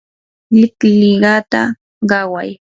[0.59, 1.61] liqliqata
[2.09, 2.49] qaway